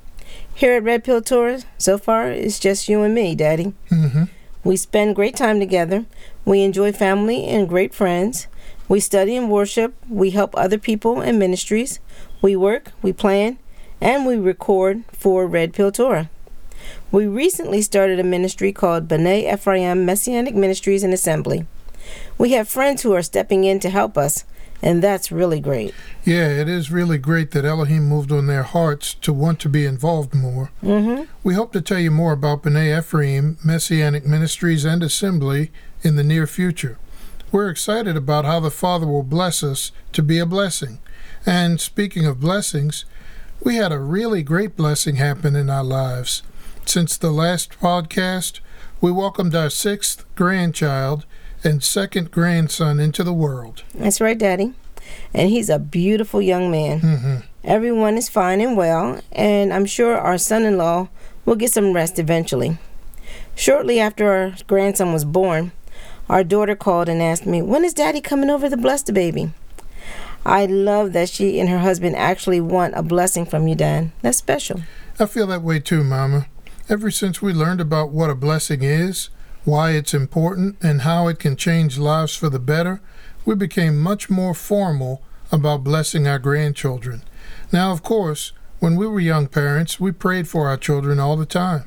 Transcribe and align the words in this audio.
Here 0.54 0.74
at 0.74 0.84
Red 0.84 1.04
Pill 1.04 1.22
Torah, 1.22 1.62
so 1.78 1.98
far, 1.98 2.30
it's 2.30 2.60
just 2.60 2.88
you 2.88 3.02
and 3.02 3.16
me, 3.16 3.34
Daddy. 3.36 3.74
Mm-hmm. 3.90 4.26
We 4.64 4.78
spend 4.78 5.16
great 5.16 5.36
time 5.36 5.60
together. 5.60 6.06
We 6.46 6.62
enjoy 6.62 6.92
family 6.92 7.46
and 7.46 7.68
great 7.68 7.94
friends. 7.96 8.48
We 8.88 9.00
study 9.00 9.36
and 9.36 9.50
worship. 9.50 9.96
We 10.08 10.32
help 10.32 10.56
other 10.56 10.78
people 10.78 11.20
and 11.20 11.40
ministries. 11.40 12.00
We 12.42 12.56
work, 12.56 12.92
we 13.02 13.12
plan, 13.12 13.58
and 14.00 14.26
we 14.26 14.36
record 14.36 15.04
for 15.14 15.48
Red 15.48 15.74
Pill 15.74 15.92
Torah. 15.92 16.30
We 17.12 17.26
recently 17.26 17.82
started 17.82 18.20
a 18.20 18.24
ministry 18.24 18.72
called 18.72 19.08
B'nai 19.08 19.52
Ephraim 19.52 20.06
Messianic 20.06 20.56
Ministries 20.56 21.04
and 21.04 21.14
Assembly. 21.14 21.66
We 22.38 22.52
have 22.52 22.68
friends 22.68 23.02
who 23.02 23.14
are 23.14 23.22
stepping 23.22 23.64
in 23.64 23.80
to 23.80 23.90
help 23.90 24.18
us, 24.18 24.46
and 24.82 25.04
that's 25.04 25.32
really 25.32 25.60
great. 25.60 25.94
Yeah, 26.24 26.48
it 26.48 26.68
is 26.68 26.92
really 26.92 27.18
great 27.18 27.52
that 27.52 27.66
Elohim 27.66 28.08
moved 28.08 28.32
on 28.32 28.48
their 28.48 28.64
hearts 28.64 29.14
to 29.16 29.34
want 29.34 29.60
to 29.62 29.70
be 29.70 29.86
involved 29.86 30.34
more. 30.34 30.72
Mm-hmm. 30.84 31.24
We 31.44 31.54
hope 31.54 31.74
to 31.74 31.82
tell 31.82 32.00
you 32.00 32.12
more 32.12 32.34
about 32.34 32.64
B'nai 32.64 32.98
Ephraim, 32.98 33.58
Messianic 33.64 34.26
Ministries, 34.26 34.86
and 34.86 35.04
Assembly 35.04 35.72
in 36.02 36.16
the 36.16 36.24
near 36.24 36.48
future. 36.48 36.98
We're 37.52 37.70
excited 37.70 38.16
about 38.16 38.46
how 38.46 38.60
the 38.60 38.72
Father 38.72 39.06
will 39.06 39.24
bless 39.24 39.62
us 39.62 39.92
to 40.14 40.24
be 40.24 40.40
a 40.40 40.46
blessing. 40.46 41.00
And 41.46 41.82
speaking 41.82 42.26
of 42.26 42.40
blessings, 42.40 43.06
we 43.64 43.76
had 43.76 43.92
a 43.92 44.00
really 44.00 44.42
great 44.42 44.76
blessing 44.76 45.18
happen 45.18 45.56
in 45.56 45.70
our 45.70 45.84
lives. 45.84 46.44
Since 46.86 47.18
the 47.18 47.32
last 47.32 47.80
podcast, 47.80 48.60
we 49.02 49.12
welcomed 49.12 49.54
our 49.54 49.70
sixth 49.70 50.26
grandchild 50.36 51.26
and 51.64 51.84
second 51.84 52.32
grandson 52.32 53.00
into 53.00 53.24
the 53.24 53.34
world. 53.34 53.84
That's 53.94 54.22
right, 54.22 54.38
Daddy. 54.38 54.74
And 55.34 55.50
he's 55.50 55.70
a 55.70 55.80
beautiful 55.80 56.42
young 56.42 56.72
man. 56.72 57.02
Mm-hmm. 57.02 57.36
Everyone 57.64 58.18
is 58.18 58.30
fine 58.30 58.62
and 58.62 58.76
well, 58.76 59.22
and 59.32 59.74
I'm 59.74 59.86
sure 59.86 60.18
our 60.18 60.38
son 60.38 60.64
in 60.64 60.78
law 60.78 61.10
will 61.46 61.56
get 61.56 61.72
some 61.72 61.94
rest 61.94 62.18
eventually. 62.18 62.78
Shortly 63.56 64.00
after 64.00 64.32
our 64.32 64.56
grandson 64.68 65.14
was 65.14 65.26
born, 65.26 65.72
our 66.30 66.44
daughter 66.44 66.76
called 66.76 67.10
and 67.10 67.22
asked 67.22 67.46
me, 67.46 67.62
When 67.62 67.84
is 67.84 67.94
Daddy 67.94 68.22
coming 68.22 68.50
over 68.50 68.70
to 68.70 68.78
bless 68.78 69.04
the 69.04 69.14
baby? 69.14 69.52
I 70.46 70.66
love 70.66 71.14
that 71.14 71.30
she 71.30 71.60
and 71.60 71.70
her 71.70 71.80
husband 71.80 72.16
actually 72.16 72.62
want 72.62 72.96
a 72.96 73.04
blessing 73.04 73.46
from 73.46 73.68
you, 73.68 73.76
Dad. 73.76 74.12
That's 74.22 74.38
special. 74.38 74.82
I 75.20 75.28
feel 75.28 75.46
that 75.48 75.62
way 75.62 75.80
too, 75.80 76.04
Mama. 76.04 76.48
Ever 76.90 77.12
since 77.12 77.42
we 77.42 77.54
learned 77.54 77.80
about 77.80 78.10
what 78.10 78.32
a 78.32 78.36
blessing 78.36 78.82
is, 78.82 79.30
why 79.64 79.92
it's 79.92 80.14
important, 80.14 80.78
and 80.82 81.02
how 81.02 81.28
it 81.28 81.40
can 81.40 81.56
change 81.56 81.98
lives 81.98 82.36
for 82.36 82.50
the 82.50 82.60
better, 82.60 83.02
we 83.46 83.56
became 83.56 84.00
much 84.00 84.30
more 84.30 84.54
formal 84.54 85.22
about 85.52 85.84
blessing 85.84 86.28
our 86.28 86.40
grandchildren. 86.40 87.24
Now, 87.72 87.92
of 87.92 88.04
course, 88.04 88.54
when 88.80 88.96
we 88.96 89.06
were 89.06 89.20
young 89.20 89.48
parents, 89.48 90.00
we 90.00 90.12
prayed 90.12 90.48
for 90.48 90.68
our 90.68 90.78
children 90.78 91.20
all 91.20 91.38
the 91.38 91.46
time. 91.46 91.84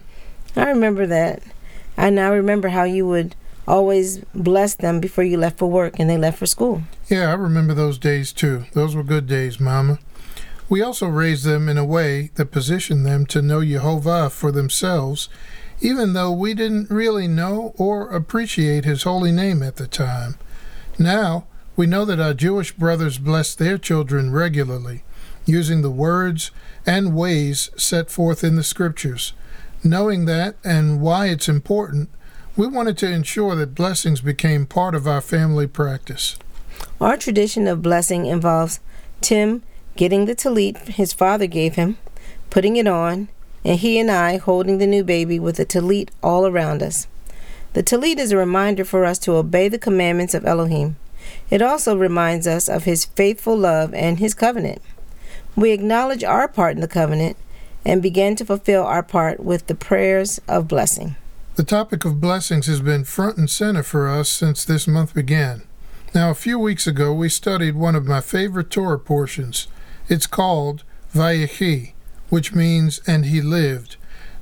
I 0.57 0.69
remember 0.69 1.07
that. 1.07 1.43
And 1.97 2.19
I 2.21 2.29
remember 2.29 2.69
how 2.69 2.85
you 2.85 3.07
would 3.07 3.35
always 3.67 4.19
bless 4.35 4.75
them 4.75 5.01
before 5.01 5.25
you 5.25 5.39
left 5.39 5.59
for 5.59 5.71
work 5.71 5.99
and 5.99 6.09
they 6.09 6.19
left 6.19 6.39
for 6.39 6.47
school. 6.47 6.83
Yeah, 7.09 7.31
I 7.31 7.35
remember 7.35 7.75
those 7.75 7.99
days 7.99 8.33
too. 8.33 8.65
Those 8.73 8.95
were 8.95 9.03
good 9.03 9.27
days, 9.27 9.59
Mama. 9.59 9.99
We 10.69 10.83
also 10.83 11.07
raised 11.07 11.45
them 11.45 11.69
in 11.69 11.79
a 11.79 11.85
way 11.85 12.31
that 12.35 12.47
positioned 12.47 13.05
them 13.05 13.27
to 13.27 13.43
know 13.43 13.65
Jehovah 13.65 14.31
for 14.31 14.51
themselves, 14.51 15.29
even 15.81 16.13
though 16.13 16.33
we 16.33 16.55
didn't 16.55 16.91
really 16.91 17.29
know 17.29 17.75
or 17.77 18.11
appreciate 18.11 18.85
his 18.85 19.03
holy 19.03 19.33
name 19.33 19.63
at 19.63 19.77
the 19.77 19.87
time. 19.87 20.37
Now, 20.99 21.47
we 21.77 21.87
know 21.87 22.05
that 22.05 22.21
our 22.21 22.35
Jewish 22.35 22.73
brothers 22.73 23.19
bless 23.19 23.55
their 23.55 23.79
children 23.79 24.33
regularly, 24.33 25.03
using 25.45 25.83
the 25.83 25.91
words 25.91 26.51
and 26.87 27.17
ways 27.17 27.71
set 27.77 28.11
forth 28.11 28.45
in 28.45 28.57
the 28.57 28.63
scriptures. 28.63 29.33
Knowing 29.83 30.25
that 30.25 30.57
and 30.65 31.01
why 31.01 31.27
it's 31.27 31.49
important, 31.49 32.09
we 32.57 32.67
wanted 32.67 32.97
to 32.99 33.11
ensure 33.11 33.57
that 33.57 33.75
blessings 33.75 34.21
became 34.21 34.67
part 34.67 34.95
of 34.95 35.09
our 35.09 35.21
family 35.21 35.67
practice. 35.67 36.37
Our 37.01 37.17
tradition 37.17 37.67
of 37.67 37.83
blessing 37.83 38.27
involves 38.27 38.81
Tim 39.21 39.63
getting 39.97 40.27
the 40.27 40.35
tallit 40.35 40.77
his 40.89 41.13
father 41.13 41.47
gave 41.47 41.75
him, 41.75 41.99
putting 42.51 42.77
it 42.77 42.87
on, 42.87 43.29
and 43.65 43.81
he 43.81 43.99
and 43.99 44.11
I 44.11 44.37
holding 44.37 44.79
the 44.79 44.87
new 44.87 45.03
baby 45.03 45.39
with 45.39 45.57
the 45.57 45.65
tallit 45.65 46.11
all 46.23 46.47
around 46.47 46.83
us. 46.83 47.07
The 47.73 47.83
tallit 47.83 48.19
is 48.19 48.31
a 48.31 48.37
reminder 48.37 48.85
for 48.85 49.05
us 49.05 49.19
to 49.21 49.33
obey 49.33 49.69
the 49.69 49.79
commandments 49.79 50.35
of 50.35 50.45
Elohim. 50.45 50.97
It 51.51 51.63
also 51.63 51.97
reminds 51.97 52.47
us 52.47 52.69
of 52.69 52.85
his 52.85 53.05
faithful 53.05 53.57
love 53.57 53.95
and 53.95 54.19
his 54.19 54.35
covenant. 54.35 54.83
We 55.57 55.73
acknowledge 55.73 56.23
our 56.23 56.47
part 56.47 56.75
in 56.75 56.81
the 56.81 56.89
covenant 56.89 57.37
and 57.85 58.03
begin 58.03 58.37
to 58.37 58.45
fulfill 58.45 58.85
our 58.85 59.03
part 59.03 59.41
with 59.41 59.67
the 59.67 59.75
prayers 59.75 60.41
of 60.47 60.69
blessing. 60.69 61.17
The 61.57 61.65
topic 61.65 62.05
of 62.05 62.21
blessings 62.21 62.67
has 62.67 62.81
been 62.81 63.05
front 63.05 63.37
and 63.37 63.49
center 63.49 63.83
for 63.83 64.09
us 64.09 64.29
since 64.29 64.65
this 64.65 64.87
month 64.87 65.15
began. 65.15 65.63
Now, 66.15 66.31
a 66.31 66.35
few 66.35 66.59
weeks 66.59 66.87
ago, 66.87 67.13
we 67.13 67.29
studied 67.29 67.75
one 67.75 67.95
of 67.95 68.07
my 68.07 68.21
favorite 68.21 68.71
Torah 68.71 68.99
portions. 68.99 69.69
It's 70.09 70.27
called 70.27 70.85
Vayechi, 71.13 71.94
which 72.35 72.53
means, 72.53 73.01
and 73.07 73.27
he 73.27 73.41
lived. 73.41 73.95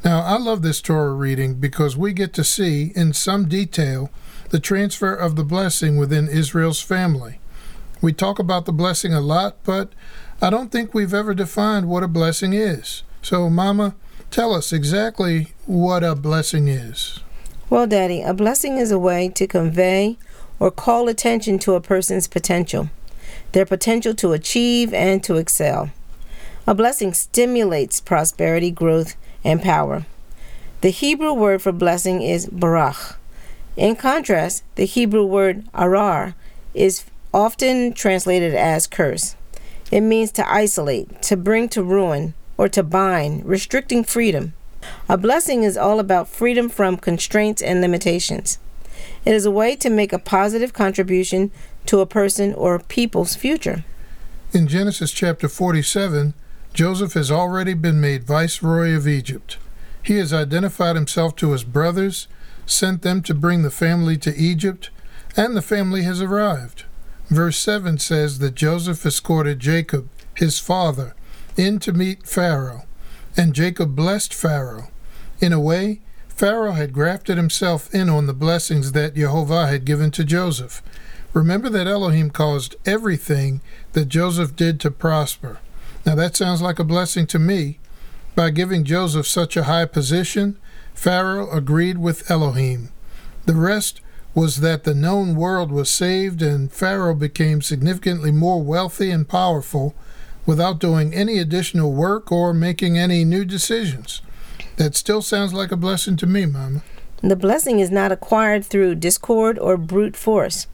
Now, 0.02 0.22
I 0.22 0.38
love 0.38 0.62
this 0.62 0.80
Torah 0.80 1.12
reading 1.12 1.56
because 1.56 1.94
we 1.94 2.14
get 2.14 2.32
to 2.32 2.42
see, 2.42 2.90
in 2.96 3.12
some 3.12 3.50
detail, 3.50 4.08
the 4.48 4.58
transfer 4.58 5.14
of 5.14 5.36
the 5.36 5.44
blessing 5.44 5.98
within 5.98 6.26
Israel's 6.26 6.80
family. 6.80 7.38
We 8.00 8.14
talk 8.14 8.38
about 8.38 8.64
the 8.64 8.72
blessing 8.72 9.12
a 9.12 9.20
lot, 9.20 9.56
but 9.62 9.92
I 10.40 10.48
don't 10.48 10.72
think 10.72 10.94
we've 10.94 11.12
ever 11.12 11.34
defined 11.34 11.86
what 11.86 12.02
a 12.02 12.08
blessing 12.08 12.54
is. 12.54 13.02
So, 13.20 13.50
Mama, 13.50 13.94
tell 14.30 14.54
us 14.54 14.72
exactly 14.72 15.52
what 15.66 16.02
a 16.02 16.14
blessing 16.14 16.68
is. 16.68 17.20
Well, 17.68 17.86
Daddy, 17.86 18.22
a 18.22 18.32
blessing 18.32 18.78
is 18.78 18.90
a 18.90 18.98
way 18.98 19.28
to 19.28 19.46
convey 19.46 20.16
or 20.58 20.70
call 20.70 21.08
attention 21.08 21.58
to 21.58 21.74
a 21.74 21.82
person's 21.82 22.26
potential, 22.26 22.88
their 23.52 23.66
potential 23.66 24.14
to 24.14 24.32
achieve 24.32 24.94
and 24.94 25.22
to 25.24 25.36
excel. 25.36 25.90
A 26.64 26.74
blessing 26.74 27.12
stimulates 27.12 28.00
prosperity, 28.00 28.70
growth, 28.70 29.16
and 29.42 29.60
power. 29.60 30.06
The 30.80 30.90
Hebrew 30.90 31.32
word 31.32 31.60
for 31.60 31.72
blessing 31.72 32.22
is 32.22 32.46
barach. 32.46 33.16
In 33.76 33.96
contrast, 33.96 34.62
the 34.76 34.84
Hebrew 34.84 35.24
word 35.24 35.64
arar 35.72 36.34
is 36.72 37.04
often 37.34 37.92
translated 37.94 38.54
as 38.54 38.86
curse. 38.86 39.34
It 39.90 40.02
means 40.02 40.30
to 40.32 40.48
isolate, 40.48 41.20
to 41.22 41.36
bring 41.36 41.68
to 41.70 41.82
ruin, 41.82 42.34
or 42.56 42.68
to 42.68 42.82
bind, 42.82 43.44
restricting 43.44 44.04
freedom. 44.04 44.52
A 45.08 45.16
blessing 45.16 45.64
is 45.64 45.76
all 45.76 45.98
about 45.98 46.28
freedom 46.28 46.68
from 46.68 46.96
constraints 46.96 47.60
and 47.60 47.80
limitations. 47.80 48.58
It 49.24 49.34
is 49.34 49.44
a 49.44 49.50
way 49.50 49.74
to 49.76 49.90
make 49.90 50.12
a 50.12 50.18
positive 50.18 50.72
contribution 50.72 51.50
to 51.86 52.00
a 52.00 52.06
person 52.06 52.54
or 52.54 52.78
people's 52.78 53.34
future. 53.34 53.84
In 54.52 54.68
Genesis 54.68 55.10
chapter 55.12 55.48
47, 55.48 56.34
Joseph 56.72 57.12
has 57.12 57.30
already 57.30 57.74
been 57.74 58.00
made 58.00 58.24
viceroy 58.24 58.94
of 58.94 59.06
Egypt. 59.06 59.58
He 60.02 60.16
has 60.16 60.32
identified 60.32 60.96
himself 60.96 61.36
to 61.36 61.52
his 61.52 61.64
brothers, 61.64 62.28
sent 62.64 63.02
them 63.02 63.22
to 63.22 63.34
bring 63.34 63.62
the 63.62 63.70
family 63.70 64.16
to 64.18 64.34
Egypt, 64.34 64.88
and 65.36 65.54
the 65.54 65.62
family 65.62 66.02
has 66.04 66.22
arrived. 66.22 66.84
Verse 67.28 67.58
7 67.58 67.98
says 67.98 68.38
that 68.38 68.54
Joseph 68.54 69.04
escorted 69.04 69.60
Jacob, 69.60 70.08
his 70.34 70.58
father, 70.58 71.14
in 71.58 71.78
to 71.80 71.92
meet 71.92 72.26
Pharaoh, 72.26 72.86
and 73.36 73.54
Jacob 73.54 73.94
blessed 73.94 74.32
Pharaoh. 74.32 74.88
In 75.40 75.52
a 75.52 75.60
way, 75.60 76.00
Pharaoh 76.28 76.72
had 76.72 76.94
grafted 76.94 77.36
himself 77.36 77.94
in 77.94 78.08
on 78.08 78.26
the 78.26 78.32
blessings 78.32 78.92
that 78.92 79.14
Jehovah 79.14 79.66
had 79.66 79.84
given 79.84 80.10
to 80.12 80.24
Joseph. 80.24 80.82
Remember 81.34 81.68
that 81.68 81.86
Elohim 81.86 82.30
caused 82.30 82.76
everything 82.86 83.60
that 83.92 84.06
Joseph 84.06 84.56
did 84.56 84.80
to 84.80 84.90
prosper. 84.90 85.58
Now 86.04 86.14
that 86.16 86.36
sounds 86.36 86.60
like 86.60 86.78
a 86.78 86.84
blessing 86.84 87.26
to 87.28 87.38
me. 87.38 87.78
By 88.34 88.50
giving 88.50 88.84
Joseph 88.84 89.26
such 89.26 89.56
a 89.56 89.64
high 89.64 89.84
position, 89.84 90.58
Pharaoh 90.94 91.50
agreed 91.50 91.98
with 91.98 92.30
Elohim. 92.30 92.88
The 93.44 93.54
rest 93.54 94.00
was 94.34 94.60
that 94.60 94.84
the 94.84 94.94
known 94.94 95.36
world 95.36 95.70
was 95.70 95.90
saved 95.90 96.40
and 96.40 96.72
Pharaoh 96.72 97.14
became 97.14 97.60
significantly 97.60 98.32
more 98.32 98.62
wealthy 98.62 99.10
and 99.10 99.28
powerful 99.28 99.94
without 100.46 100.80
doing 100.80 101.12
any 101.12 101.38
additional 101.38 101.92
work 101.92 102.32
or 102.32 102.54
making 102.54 102.98
any 102.98 103.24
new 103.24 103.44
decisions. 103.44 104.22
That 104.76 104.96
still 104.96 105.22
sounds 105.22 105.52
like 105.52 105.70
a 105.70 105.76
blessing 105.76 106.16
to 106.16 106.26
me, 106.26 106.46
Mama. 106.46 106.82
The 107.20 107.36
blessing 107.36 107.78
is 107.78 107.90
not 107.90 108.10
acquired 108.10 108.64
through 108.64 108.96
discord 108.96 109.58
or 109.58 109.76
brute 109.76 110.16
force. 110.16 110.66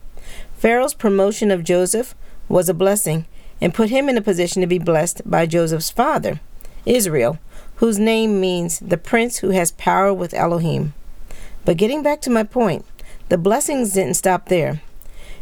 Pharaoh's 0.57 0.93
promotion 0.93 1.51
of 1.51 1.63
Joseph 1.63 2.15
was 2.47 2.69
a 2.69 2.73
blessing 2.73 3.25
and 3.61 3.73
put 3.73 3.89
him 3.89 4.09
in 4.09 4.17
a 4.17 4.21
position 4.21 4.61
to 4.61 4.67
be 4.67 4.79
blessed 4.79 5.21
by 5.29 5.45
Joseph's 5.45 5.89
father, 5.89 6.39
Israel, 6.85 7.39
whose 7.75 7.99
name 7.99 8.39
means 8.39 8.79
the 8.79 8.97
prince 8.97 9.37
who 9.37 9.49
has 9.49 9.71
power 9.71 10.13
with 10.13 10.33
Elohim. 10.33 10.93
But 11.65 11.77
getting 11.77 12.03
back 12.03 12.21
to 12.21 12.29
my 12.29 12.43
point, 12.43 12.85
the 13.29 13.37
blessings 13.37 13.93
didn't 13.93 14.15
stop 14.15 14.47
there. 14.47 14.81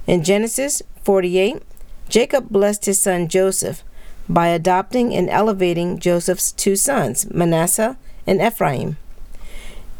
In 0.06 0.24
Genesis 0.24 0.82
48, 1.04 1.62
Jacob 2.10 2.50
blessed 2.50 2.86
his 2.86 3.02
son 3.02 3.28
Joseph 3.28 3.84
by 4.30 4.48
adopting 4.48 5.14
and 5.14 5.30
elevating 5.30 6.00
Joseph's 6.00 6.52
two 6.52 6.76
sons, 6.76 7.32
Manasseh 7.32 7.98
and 8.26 8.42
Ephraim. 8.42 8.98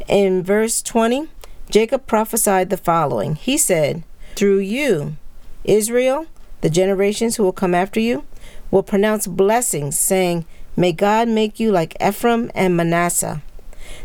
In 0.06 0.42
verse 0.42 0.82
20, 0.82 1.28
Jacob 1.70 2.06
prophesied 2.06 2.70
the 2.70 2.76
following 2.76 3.34
He 3.34 3.58
said, 3.58 4.02
Through 4.36 4.60
you, 4.60 5.16
Israel, 5.64 6.26
the 6.60 6.70
generations 6.70 7.36
who 7.36 7.42
will 7.42 7.52
come 7.52 7.74
after 7.74 8.00
you, 8.00 8.24
will 8.70 8.82
pronounce 8.82 9.26
blessings, 9.26 9.98
saying, 9.98 10.44
May 10.76 10.92
God 10.92 11.28
make 11.28 11.58
you 11.58 11.72
like 11.72 11.96
Ephraim 12.02 12.50
and 12.54 12.76
Manasseh. 12.76 13.42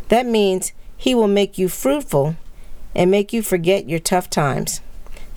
That 0.08 0.26
means 0.26 0.72
he 0.96 1.14
will 1.14 1.28
make 1.28 1.58
you 1.58 1.68
fruitful 1.68 2.36
and 2.94 3.10
make 3.10 3.32
you 3.32 3.42
forget 3.42 3.88
your 3.88 3.98
tough 3.98 4.30
times. 4.30 4.80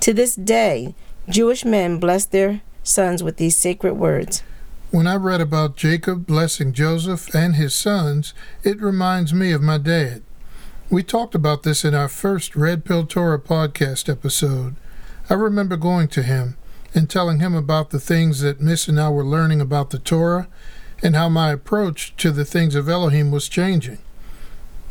To 0.02 0.14
this 0.14 0.36
day, 0.36 0.96
Jewish 1.30 1.66
men 1.66 2.00
bless 2.00 2.26
their 2.26 2.62
sons 2.84 3.22
with 3.22 3.38
these 3.38 3.58
sacred 3.58 3.96
words. 3.96 4.44
When 4.92 5.08
I 5.08 5.16
read 5.16 5.42
about 5.42 5.76
Jacob 5.76 6.26
blessing 6.26 6.72
Joseph 6.72 7.34
and 7.36 7.56
his 7.56 7.76
sons, 7.76 8.34
it 8.64 8.82
reminds 8.82 9.34
me 9.34 9.52
of 9.52 9.62
my 9.62 9.78
dad. 9.78 10.24
We 10.90 11.04
talked 11.04 11.36
about 11.36 11.64
this 11.64 11.84
in 11.84 11.94
our 11.94 12.08
first 12.08 12.56
Red 12.56 12.86
Pill 12.86 13.06
Torah 13.06 13.40
podcast 13.40 14.08
episode. 14.08 14.78
I 15.30 15.34
remember 15.34 15.76
going 15.76 16.08
to 16.10 16.24
him 16.24 16.56
and 16.94 17.10
telling 17.10 17.40
him 17.40 17.54
about 17.54 17.90
the 17.90 18.00
things 18.00 18.42
that 18.42 18.62
Miss 18.62 18.88
and 18.88 19.00
I 19.00 19.10
were 19.10 19.26
learning 19.26 19.62
about 19.62 19.90
the 19.90 20.00
Torah 20.00 20.48
and 21.04 21.16
how 21.16 21.30
my 21.30 21.52
approach 21.52 22.16
to 22.18 22.32
the 22.32 22.46
things 22.46 22.76
of 22.76 22.90
Elohim 22.90 23.32
was 23.32 23.50
changing. 23.50 24.00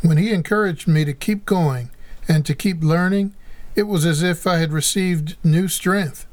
When 0.02 0.18
he 0.18 0.30
encouraged 0.30 0.86
me 0.86 1.04
to 1.04 1.12
keep 1.12 1.46
going 1.46 1.90
and 2.28 2.44
to 2.46 2.54
keep 2.54 2.82
learning, 2.82 3.34
it 3.74 3.84
was 3.84 4.06
as 4.06 4.22
if 4.22 4.46
I 4.46 4.56
had 4.56 4.72
received 4.72 5.36
new 5.42 5.68
strength. 5.68 6.26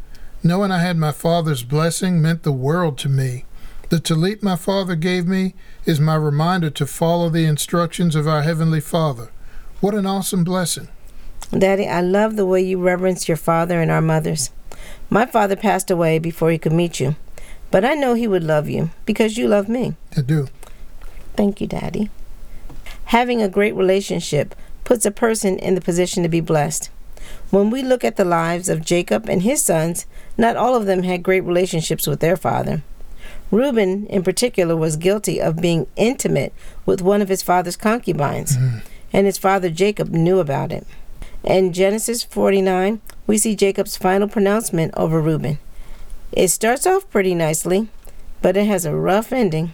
Knowing 0.44 0.72
I 0.72 0.80
had 0.80 0.98
my 0.98 1.12
father's 1.12 1.64
blessing 1.64 2.22
meant 2.22 2.44
the 2.44 2.52
world 2.52 2.98
to 3.00 3.10
me. 3.10 3.46
The 3.90 3.98
talit 3.98 4.44
my 4.44 4.56
father 4.56 4.96
gave 4.96 5.28
me 5.28 5.56
is 5.86 6.00
my 6.00 6.16
reminder 6.16 6.70
to 6.72 6.86
follow 6.86 7.30
the 7.30 7.46
instructions 7.46 8.16
of 8.16 8.28
our 8.28 8.42
Heavenly 8.42 8.82
Father. 8.82 9.30
What 9.82 9.94
an 9.94 10.06
awesome 10.06 10.44
blessing. 10.44 10.88
Daddy, 11.52 11.88
I 11.88 12.02
love 12.02 12.36
the 12.36 12.46
way 12.46 12.62
you 12.62 12.82
reverence 12.82 13.28
your 13.28 13.38
father 13.38 13.82
and 13.82 13.92
our 13.92 14.02
mothers. 14.02 14.50
My 15.14 15.28
father 15.28 15.56
passed 15.56 15.92
away 15.92 16.18
before 16.18 16.50
he 16.50 16.58
could 16.58 16.72
meet 16.72 17.00
you, 17.00 17.16
but 17.70 17.86
I 17.86 17.94
know 17.94 18.16
he 18.16 18.28
would 18.28 18.44
love 18.44 18.68
you 18.68 18.90
because 19.06 19.38
you 19.38 19.48
love 19.48 19.70
me. 19.70 19.96
I 20.18 20.22
do. 20.22 20.48
Thank 21.36 21.62
you, 21.62 21.68
Daddy. 21.68 22.10
Having 23.06 23.40
a 23.40 23.48
great 23.48 23.76
relationship 23.76 24.56
puts 24.84 25.06
a 25.06 25.12
person 25.12 25.60
in 25.60 25.76
the 25.76 25.82
position 25.82 26.24
to 26.24 26.30
be 26.30 26.42
blessed. 26.42 26.90
When 27.52 27.70
we 27.70 27.84
look 27.84 28.04
at 28.04 28.16
the 28.16 28.26
lives 28.26 28.70
of 28.70 28.84
Jacob 28.84 29.30
and 29.30 29.44
his 29.44 29.62
sons, 29.62 30.08
not 30.36 30.58
all 30.58 30.74
of 30.74 30.88
them 30.88 31.04
had 31.04 31.22
great 31.22 31.44
relationships 31.44 32.08
with 32.08 32.20
their 32.20 32.36
father. 32.36 32.82
Reuben, 33.52 34.08
in 34.08 34.24
particular, 34.24 34.76
was 34.76 34.98
guilty 34.98 35.40
of 35.40 35.62
being 35.62 35.86
intimate 35.96 36.54
with 36.88 37.04
one 37.04 37.22
of 37.22 37.30
his 37.30 37.44
father's 37.44 37.78
concubines, 37.78 38.58
mm-hmm. 38.58 38.80
and 39.14 39.28
his 39.28 39.38
father 39.38 39.70
Jacob 39.70 40.10
knew 40.10 40.40
about 40.40 40.72
it. 40.72 40.88
In 41.44 41.74
Genesis 41.74 42.24
49, 42.24 43.02
we 43.28 43.38
see 43.38 43.54
Jacob's 43.54 43.98
final 43.98 44.30
pronouncement 44.30 44.94
over 44.96 45.20
Reuben. 45.20 45.60
It 46.32 46.48
starts 46.48 46.88
off 46.88 47.10
pretty 47.10 47.36
nicely, 47.36 47.90
but 48.42 48.56
it 48.56 48.66
has 48.66 48.86
a 48.86 48.96
rough 48.96 49.34
ending. 49.34 49.74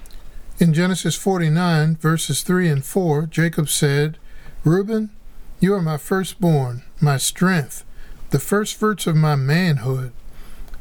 In 0.60 0.74
Genesis 0.74 1.16
49, 1.16 1.98
verses 1.98 2.42
3 2.42 2.70
and 2.70 2.84
4, 2.84 3.28
Jacob 3.28 3.70
said, 3.70 4.18
Reuben, 4.64 5.12
you 5.60 5.76
are 5.76 5.82
my 5.82 5.98
firstborn, 5.98 6.82
my 7.00 7.18
strength, 7.18 7.86
the 8.32 8.40
first 8.40 8.76
fruits 8.76 9.06
of 9.06 9.16
my 9.16 9.36
manhood. 9.36 10.12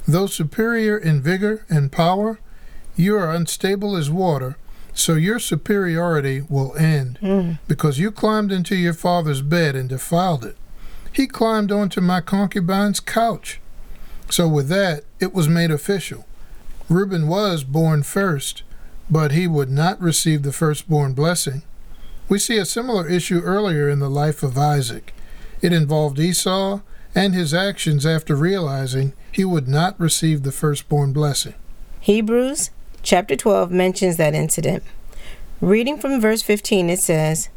Though 0.06 0.26
superior 0.26 0.96
in 0.96 1.20
vigor 1.20 1.66
and 1.68 1.92
power, 1.92 2.40
you 2.96 3.14
are 3.14 3.30
unstable 3.30 3.94
as 3.94 4.10
water, 4.10 4.56
so 4.94 5.14
your 5.14 5.38
superiority 5.38 6.42
will 6.48 6.74
end, 6.76 7.18
mm. 7.20 7.58
because 7.68 7.98
you 7.98 8.10
climbed 8.10 8.50
into 8.50 8.74
your 8.74 8.94
father's 8.94 9.42
bed 9.42 9.76
and 9.76 9.90
defiled 9.90 10.46
it. 10.46 10.56
He 11.18 11.26
climbed 11.26 11.72
onto 11.72 12.00
my 12.00 12.20
concubine's 12.20 13.00
couch. 13.00 13.60
So 14.30 14.46
with 14.46 14.68
that, 14.68 15.02
it 15.18 15.34
was 15.34 15.48
made 15.48 15.72
official. 15.72 16.24
Reuben 16.88 17.26
was 17.26 17.64
born 17.64 18.04
first, 18.04 18.62
but 19.10 19.32
he 19.32 19.48
would 19.48 19.68
not 19.68 20.00
receive 20.00 20.44
the 20.44 20.52
firstborn 20.52 21.14
blessing. 21.14 21.62
We 22.28 22.38
see 22.38 22.56
a 22.56 22.64
similar 22.64 23.08
issue 23.08 23.40
earlier 23.40 23.88
in 23.88 23.98
the 23.98 24.08
life 24.08 24.44
of 24.44 24.56
Isaac. 24.56 25.12
It 25.60 25.72
involved 25.72 26.20
Esau 26.20 26.82
and 27.16 27.34
his 27.34 27.52
actions 27.52 28.06
after 28.06 28.36
realizing 28.36 29.12
he 29.32 29.44
would 29.44 29.66
not 29.66 29.98
receive 29.98 30.44
the 30.44 30.52
firstborn 30.52 31.12
blessing. 31.12 31.54
Hebrews 31.98 32.70
chapter 33.02 33.34
12 33.34 33.72
mentions 33.72 34.18
that 34.18 34.36
incident. 34.36 34.84
Reading 35.60 35.98
from 35.98 36.20
verse 36.20 36.42
15, 36.42 36.88
it 36.88 37.00
says, 37.00 37.48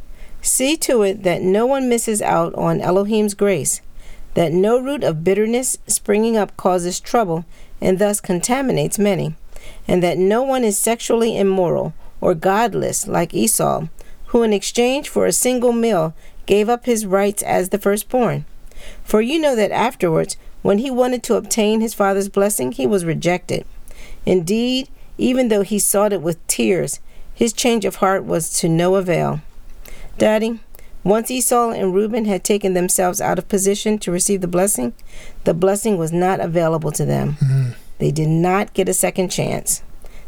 See 0.41 0.75
to 0.77 1.03
it 1.03 1.24
that 1.24 1.41
no 1.41 1.65
one 1.65 1.89
misses 1.89 2.21
out 2.21 2.53
on 2.55 2.81
Elohim's 2.81 3.33
grace, 3.33 3.81
that 4.33 4.51
no 4.51 4.79
root 4.79 5.03
of 5.03 5.24
bitterness 5.24 5.77
springing 5.88 6.38
up 6.38 6.55
causes 6.57 7.00
trouble 7.00 7.45
and 7.79 8.00
thus 8.00 8.21
contaminates 8.21 8.98
many, 8.98 9.36
and 9.88 10.01
that 10.01 10.17
no 10.17 10.41
one 10.41 10.63
is 10.63 10.77
sexually 10.77 11.38
immoral 11.38 11.93
or 12.19 12.33
godless 12.36 13.07
like 13.07 13.33
Esau 13.33 13.88
who 14.31 14.43
in 14.43 14.53
exchange 14.53 15.10
for 15.10 15.25
a 15.25 15.33
single 15.33 15.74
meal 15.74 16.13
gave 16.45 16.69
up 16.69 16.86
his 16.86 17.05
rights 17.05 17.43
as 17.43 17.67
the 17.67 17.77
firstborn. 17.77 18.45
For 19.03 19.21
you 19.21 19.38
know 19.38 19.57
that 19.57 19.71
afterwards, 19.71 20.38
when 20.62 20.77
he 20.77 20.89
wanted 20.89 21.21
to 21.24 21.36
obtain 21.36 21.81
his 21.81 21.93
father's 21.93 22.29
blessing, 22.29 22.71
he 22.71 22.88
was 22.88 23.03
rejected. 23.03 23.65
Indeed, 24.25 24.88
even 25.17 25.50
though 25.50 25.63
he 25.63 25.79
sought 25.79 26.13
it 26.13 26.21
with 26.21 26.45
tears, 26.48 27.01
his 27.36 27.51
change 27.51 27.83
of 27.83 27.95
heart 27.95 28.24
was 28.24 28.50
to 28.60 28.69
no 28.69 28.95
avail. 28.95 29.41
Daddy, 30.18 30.60
once 31.03 31.32
Esau 31.32 31.72
and 31.72 31.94
Reuben 31.94 32.25
had 32.25 32.44
taken 32.44 32.74
themselves 32.74 33.20
out 33.20 33.39
of 33.39 33.48
position 33.48 33.98
to 34.00 34.12
receive 34.12 34.41
the 34.41 34.48
blessing, 34.48 34.94
the 35.46 35.53
blessing 35.53 35.98
was 35.98 36.12
not 36.12 36.39
available 36.39 36.91
to 36.91 37.06
them. 37.06 37.34
Mm-hmm. 37.34 37.72
They 37.98 38.12
did 38.12 38.30
not 38.30 38.74
get 38.74 38.89
a 38.89 38.94
second 38.94 39.30
chance. 39.30 39.84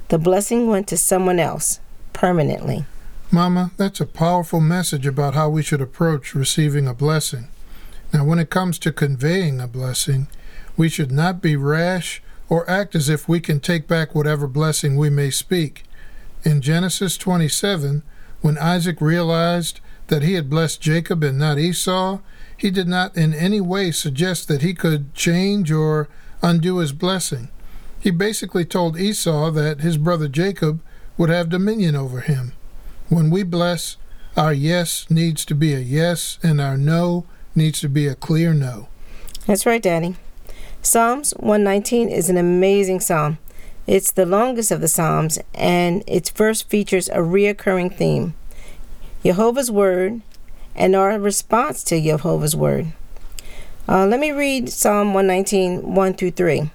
The 0.10 0.18
blessing 0.18 0.68
went 0.68 0.88
to 0.90 0.98
someone 0.98 1.40
else 1.40 1.80
permanently. 2.12 2.86
Mama, 3.32 3.72
that's 3.78 4.00
a 4.00 4.06
powerful 4.06 4.60
message 4.60 5.08
about 5.08 5.34
how 5.34 5.50
we 5.50 5.64
should 5.64 5.82
approach 5.82 6.36
receiving 6.36 6.88
a 6.88 6.94
blessing. 6.94 7.48
Now, 8.14 8.26
when 8.26 8.38
it 8.38 8.52
comes 8.52 8.78
to 8.80 8.92
conveying 8.92 9.60
a 9.60 9.68
blessing, 9.68 10.28
we 10.78 10.88
should 10.88 11.12
not 11.12 11.42
be 11.42 11.56
rash 11.56 12.22
or 12.48 12.70
act 12.70 12.94
as 12.94 13.10
if 13.10 13.28
we 13.28 13.40
can 13.40 13.60
take 13.60 13.88
back 13.88 14.14
whatever 14.14 14.46
blessing 14.46 14.96
we 14.96 15.10
may 15.10 15.32
speak. 15.32 15.84
In 16.44 16.62
Genesis 16.62 17.18
27, 17.18 18.04
When 18.44 18.58
Isaac 18.58 19.00
realized 19.00 19.80
that 20.08 20.22
he 20.22 20.34
had 20.34 20.50
blessed 20.50 20.82
Jacob 20.82 21.24
and 21.24 21.40
not 21.40 21.58
Esau, 21.58 22.20
he 22.58 22.72
did 22.72 22.90
not 22.90 23.16
in 23.16 23.34
any 23.34 23.62
way 23.62 23.90
suggest 23.90 24.50
that 24.50 24.62
he 24.62 24.74
could 24.74 25.14
change 25.16 25.72
or 25.72 26.10
undo 26.42 26.80
his 26.80 26.92
blessing. 26.92 27.48
He 28.02 28.12
basically 28.12 28.66
told 28.66 29.00
Esau 29.00 29.50
that 29.52 29.80
his 29.80 29.98
brother 29.98 30.28
Jacob 30.28 30.82
would 31.18 31.30
have 31.30 31.48
dominion 31.48 31.96
over 31.96 32.20
him. 32.20 32.52
When 33.08 33.30
we 33.30 33.44
bless, 33.44 33.96
our 34.36 34.52
yes 34.52 35.10
needs 35.10 35.46
to 35.46 35.56
be 35.56 35.74
a 35.74 35.80
yes, 35.80 36.38
and 36.44 36.60
our 36.60 36.76
no 36.76 37.26
needs 37.56 37.80
to 37.80 37.88
be 37.88 38.08
a 38.08 38.16
clear 38.16 38.54
no. 38.54 38.90
That's 39.48 39.66
right, 39.66 39.82
Daddy. 39.82 40.18
Psalms 40.82 41.32
119 41.38 42.10
is 42.10 42.30
an 42.30 42.36
amazing 42.36 43.00
psalm. 43.00 43.38
It's 43.86 44.14
the 44.14 44.26
longest 44.26 44.72
of 44.72 44.80
the 44.80 44.88
Psalms, 44.88 45.40
and 45.54 46.06
its 46.08 46.30
verse 46.30 46.62
features 46.62 47.10
a 47.10 47.18
reoccurring 47.18 47.94
theme 47.94 48.34
Jehovah's 49.26 49.70
Word 49.70 50.22
and 50.74 50.96
our 50.96 51.20
response 51.20 51.84
to 51.86 52.02
Jehovah's 52.02 52.56
Word. 52.56 52.94
Uh, 53.86 54.06
let 54.06 54.22
me 54.22 54.32
read 54.32 54.70
Psalm 54.70 55.14
119, 55.14 55.94
1 55.94 56.14
through 56.14 56.32
3. 56.32 56.72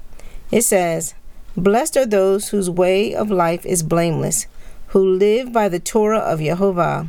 It 0.50 0.62
says, 0.62 1.14
Blessed 1.56 1.96
are 1.96 2.06
those 2.06 2.50
whose 2.50 2.68
way 2.68 3.14
of 3.14 3.30
life 3.30 3.64
is 3.64 3.82
blameless, 3.82 4.46
who 4.88 5.02
live 5.02 5.50
by 5.50 5.70
the 5.70 5.80
Torah 5.80 6.18
of 6.18 6.40
Jehovah. 6.40 7.08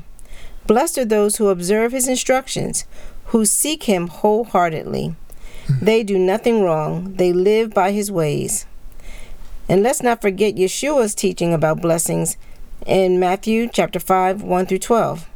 Blessed 0.65 0.99
are 0.99 1.05
those 1.05 1.35
who 1.35 1.49
observe 1.49 1.91
his 1.91 2.07
instructions, 2.07 2.85
who 3.25 3.45
seek 3.45 3.83
him 3.83 4.07
wholeheartedly. 4.07 5.15
They 5.81 6.03
do 6.03 6.17
nothing 6.17 6.63
wrong, 6.63 7.15
they 7.15 7.33
live 7.33 7.73
by 7.73 7.91
his 7.91 8.09
ways. 8.09 8.65
And 9.69 9.83
let's 9.83 10.01
not 10.01 10.19
forget 10.19 10.55
Yeshua's 10.55 11.13
teaching 11.13 11.53
about 11.53 11.79
blessings 11.79 12.37
in 12.87 13.19
Matthew 13.19 13.69
chapter 13.71 13.99
5, 13.99 14.41
1 14.41 14.65
through 14.65 14.79
12. 14.79 15.29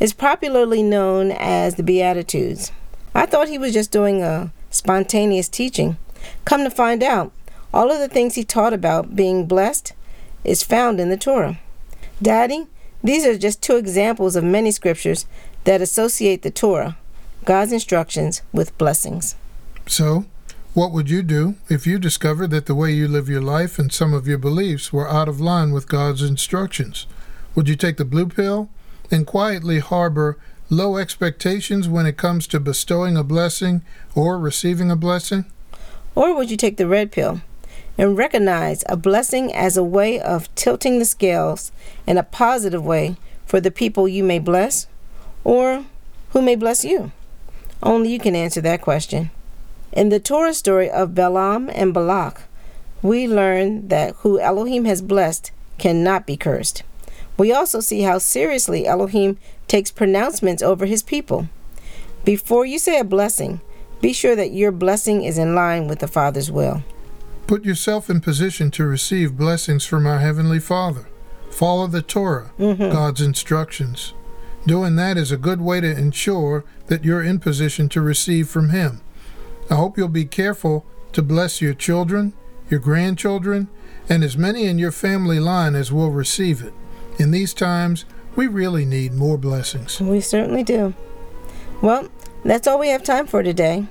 It's 0.00 0.14
popularly 0.14 0.82
known 0.82 1.30
as 1.30 1.74
the 1.74 1.82
Beatitudes. 1.82 2.72
I 3.14 3.26
thought 3.26 3.48
he 3.48 3.58
was 3.58 3.74
just 3.74 3.92
doing 3.92 4.22
a 4.22 4.50
spontaneous 4.70 5.50
teaching. 5.50 5.98
Come 6.46 6.64
to 6.64 6.70
find 6.70 7.02
out, 7.02 7.32
all 7.74 7.92
of 7.92 7.98
the 7.98 8.08
things 8.08 8.34
he 8.34 8.44
taught 8.44 8.72
about 8.72 9.14
being 9.14 9.44
blessed 9.44 9.92
is 10.42 10.62
found 10.62 10.98
in 10.98 11.10
the 11.10 11.18
Torah. 11.18 11.58
Daddy, 12.22 12.68
these 13.04 13.26
are 13.26 13.36
just 13.36 13.62
two 13.62 13.76
examples 13.76 14.36
of 14.36 14.44
many 14.44 14.70
scriptures 14.70 15.26
that 15.64 15.82
associate 15.82 16.40
the 16.40 16.50
Torah, 16.50 16.96
God's 17.44 17.72
instructions, 17.72 18.40
with 18.54 18.76
blessings. 18.78 19.36
So, 19.86 20.24
what 20.76 20.92
would 20.92 21.08
you 21.08 21.22
do 21.22 21.54
if 21.70 21.86
you 21.86 21.98
discovered 21.98 22.50
that 22.50 22.66
the 22.66 22.74
way 22.74 22.92
you 22.92 23.08
live 23.08 23.30
your 23.30 23.40
life 23.40 23.78
and 23.78 23.90
some 23.90 24.12
of 24.12 24.28
your 24.28 24.36
beliefs 24.36 24.92
were 24.92 25.08
out 25.08 25.26
of 25.26 25.40
line 25.40 25.72
with 25.72 25.88
God's 25.88 26.20
instructions? 26.20 27.06
Would 27.54 27.66
you 27.66 27.76
take 27.76 27.96
the 27.96 28.04
blue 28.04 28.26
pill 28.26 28.68
and 29.10 29.26
quietly 29.26 29.78
harbor 29.78 30.36
low 30.68 30.98
expectations 30.98 31.88
when 31.88 32.04
it 32.04 32.18
comes 32.18 32.46
to 32.48 32.60
bestowing 32.60 33.16
a 33.16 33.24
blessing 33.24 33.80
or 34.14 34.38
receiving 34.38 34.90
a 34.90 34.96
blessing? 34.96 35.46
Or 36.14 36.36
would 36.36 36.50
you 36.50 36.58
take 36.58 36.76
the 36.76 36.86
red 36.86 37.10
pill 37.10 37.40
and 37.96 38.18
recognize 38.18 38.84
a 38.86 38.98
blessing 38.98 39.54
as 39.54 39.78
a 39.78 39.82
way 39.82 40.20
of 40.20 40.54
tilting 40.56 40.98
the 40.98 41.06
scales 41.06 41.72
in 42.06 42.18
a 42.18 42.22
positive 42.22 42.84
way 42.84 43.16
for 43.46 43.62
the 43.62 43.70
people 43.70 44.06
you 44.06 44.22
may 44.22 44.38
bless 44.38 44.88
or 45.42 45.86
who 46.32 46.42
may 46.42 46.54
bless 46.54 46.84
you? 46.84 47.12
Only 47.82 48.12
you 48.12 48.18
can 48.18 48.36
answer 48.36 48.60
that 48.60 48.82
question. 48.82 49.30
In 49.96 50.10
the 50.10 50.20
Torah 50.20 50.52
story 50.52 50.90
of 50.90 51.14
Balaam 51.14 51.70
and 51.72 51.94
Balak, 51.94 52.42
we 53.00 53.26
learn 53.26 53.88
that 53.88 54.14
who 54.16 54.38
Elohim 54.38 54.84
has 54.84 55.00
blessed 55.00 55.52
cannot 55.78 56.26
be 56.26 56.36
cursed. 56.36 56.82
We 57.38 57.50
also 57.50 57.80
see 57.80 58.02
how 58.02 58.18
seriously 58.18 58.86
Elohim 58.86 59.38
takes 59.68 59.90
pronouncements 59.90 60.62
over 60.62 60.84
his 60.84 61.02
people. 61.02 61.48
Before 62.26 62.66
you 62.66 62.78
say 62.78 62.98
a 62.98 63.04
blessing, 63.04 63.62
be 64.02 64.12
sure 64.12 64.36
that 64.36 64.52
your 64.52 64.70
blessing 64.70 65.24
is 65.24 65.38
in 65.38 65.54
line 65.54 65.88
with 65.88 66.00
the 66.00 66.08
Father's 66.08 66.50
will. 66.50 66.82
Put 67.46 67.64
yourself 67.64 68.10
in 68.10 68.20
position 68.20 68.70
to 68.72 68.84
receive 68.84 69.38
blessings 69.38 69.86
from 69.86 70.06
our 70.06 70.18
Heavenly 70.18 70.60
Father. 70.60 71.06
Follow 71.50 71.86
the 71.86 72.02
Torah, 72.02 72.50
Mhm. 72.58 72.92
God's 72.92 73.22
instructions. 73.22 74.12
Doing 74.66 74.96
that 74.96 75.16
is 75.16 75.32
a 75.32 75.38
good 75.38 75.62
way 75.62 75.80
to 75.80 75.90
ensure 75.90 76.64
that 76.88 77.02
you're 77.02 77.22
in 77.22 77.38
position 77.38 77.88
to 77.90 78.02
receive 78.02 78.46
from 78.50 78.68
Him. 78.70 79.00
I 79.70 79.74
hope 79.74 79.98
you'll 79.98 80.08
be 80.08 80.24
careful 80.24 80.84
to 81.12 81.22
bless 81.22 81.60
your 81.60 81.74
children, 81.74 82.34
your 82.70 82.80
grandchildren, 82.80 83.68
and 84.08 84.22
as 84.22 84.36
many 84.36 84.66
in 84.66 84.78
your 84.78 84.92
family 84.92 85.40
line 85.40 85.74
as 85.74 85.92
will 85.92 86.10
receive 86.10 86.62
it. 86.62 86.72
In 87.18 87.30
these 87.30 87.52
times, 87.54 88.04
we 88.36 88.46
really 88.46 88.84
need 88.84 89.14
more 89.14 89.38
blessings. 89.38 90.00
We 90.00 90.20
certainly 90.20 90.62
do. 90.62 90.94
Well, 91.80 92.08
that's 92.44 92.68
all 92.68 92.78
we 92.78 92.88
have 92.88 93.02
time 93.02 93.26
for 93.26 93.42
today. 93.42 93.86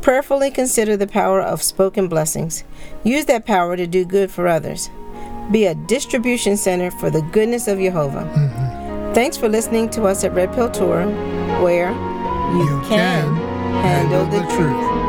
Prayerfully 0.00 0.50
consider 0.50 0.96
the 0.96 1.06
power 1.06 1.40
of 1.40 1.62
spoken 1.62 2.08
blessings. 2.08 2.64
Use 3.04 3.26
that 3.26 3.46
power 3.46 3.76
to 3.76 3.86
do 3.86 4.04
good 4.04 4.30
for 4.30 4.48
others. 4.48 4.90
Be 5.52 5.66
a 5.66 5.74
distribution 5.74 6.56
center 6.56 6.90
for 6.90 7.10
the 7.10 7.22
goodness 7.22 7.68
of 7.68 7.78
Jehovah. 7.78 8.24
Mm-hmm. 8.34 9.14
Thanks 9.14 9.36
for 9.36 9.48
listening 9.48 9.90
to 9.90 10.04
us 10.04 10.24
at 10.24 10.32
Red 10.32 10.52
Pill 10.54 10.70
Torah, 10.70 11.10
where 11.62 11.92
you, 12.52 12.64
You 12.64 12.80
can 12.88 13.34
handle 13.82 14.24
the 14.26 14.40
truth. 14.54 15.01